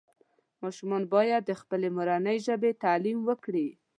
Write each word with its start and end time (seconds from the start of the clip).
ماشومان 0.63 1.03
باید 1.13 1.43
پخپلې 1.51 1.89
مورنۍ 1.95 2.37
ژبې 2.45 2.71
تعلیم 2.83 3.19
وکړي 3.23 3.67